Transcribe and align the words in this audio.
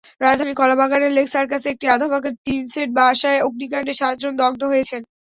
রাজধানীর 0.21 0.59
কলাবাগানের 0.59 1.11
লেক 1.13 1.27
সাকার্সে 1.29 1.71
একটি 1.71 1.85
আধাপাকা 1.87 2.29
টিনশেড 2.45 2.89
বাসায় 2.97 3.43
অগ্নিকাণ্ডে 3.47 3.93
সাতজন 3.99 4.33
দগ্ধ 4.41 4.61
হয়েছেন। 4.71 5.01